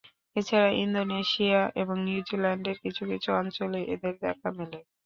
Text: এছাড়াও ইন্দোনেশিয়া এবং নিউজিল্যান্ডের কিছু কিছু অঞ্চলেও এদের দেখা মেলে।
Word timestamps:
এছাড়াও 0.35 0.77
ইন্দোনেশিয়া 0.83 1.61
এবং 1.81 1.95
নিউজিল্যান্ডের 2.07 2.77
কিছু 2.83 3.03
কিছু 3.11 3.29
অঞ্চলেও 3.39 3.89
এদের 3.93 4.13
দেখা 4.23 4.49
মেলে। 4.57 4.79